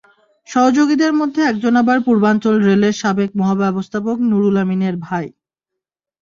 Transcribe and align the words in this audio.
সহযোগীদের 0.47 1.11
মধ্যে 1.13 1.41
একজন 1.43 1.73
আবার 1.81 1.97
পূর্বাঞ্চল 2.05 2.55
রেলের 2.61 2.95
সাবেক 3.01 3.29
মহাব্যবস্থাপক 3.39 4.17
নুরুল 4.29 4.55
আমিনের 4.63 4.95
ভাই। 5.05 5.25